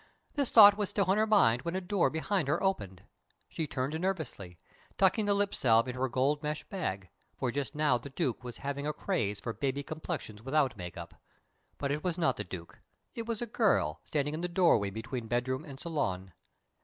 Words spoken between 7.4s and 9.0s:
just now the Duke was having a